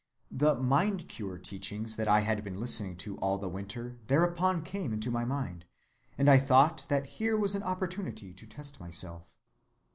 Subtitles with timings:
[0.31, 5.11] The mind‐cure teachings that I had been listening to all the winter thereupon came into
[5.11, 5.63] my mind,
[6.17, 9.37] and I thought that here was an opportunity to test myself.